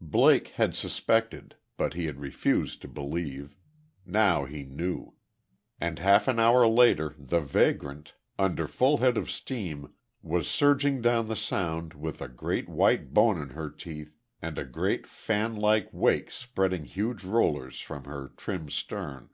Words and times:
Blake 0.00 0.50
had 0.54 0.76
suspected; 0.76 1.56
but 1.76 1.94
he 1.94 2.06
had 2.06 2.20
refused 2.20 2.80
to 2.80 2.86
believe. 2.86 3.56
Now 4.06 4.44
he 4.44 4.62
knew. 4.62 5.14
And 5.80 5.98
half 5.98 6.28
an 6.28 6.38
hour 6.38 6.64
later, 6.68 7.16
"The 7.18 7.40
Vagrant," 7.40 8.14
under 8.38 8.68
full 8.68 8.98
head 8.98 9.16
of 9.16 9.28
steam, 9.32 9.92
was 10.22 10.46
surging 10.46 11.02
down 11.02 11.26
the 11.26 11.34
Sound 11.34 11.92
with 11.94 12.22
a 12.22 12.28
great, 12.28 12.68
white 12.68 13.12
bone 13.12 13.36
in 13.42 13.48
her 13.48 13.68
teeth 13.68 14.16
and 14.40 14.58
a 14.58 14.64
great, 14.64 15.08
fan 15.08 15.56
like 15.56 15.88
wake 15.92 16.30
spreading 16.30 16.84
huge 16.84 17.24
rollers 17.24 17.80
from 17.80 18.04
her 18.04 18.28
trim 18.36 18.70
stern. 18.70 19.30